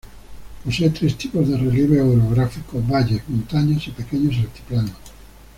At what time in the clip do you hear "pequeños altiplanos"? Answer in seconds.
3.91-4.97